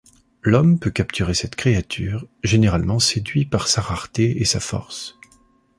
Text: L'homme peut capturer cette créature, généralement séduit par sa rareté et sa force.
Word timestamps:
L'homme 0.41 0.79
peut 0.79 0.89
capturer 0.89 1.35
cette 1.35 1.55
créature, 1.55 2.25
généralement 2.43 2.97
séduit 2.97 3.45
par 3.45 3.67
sa 3.67 3.81
rareté 3.81 4.41
et 4.41 4.45
sa 4.45 4.59
force. 4.59 5.19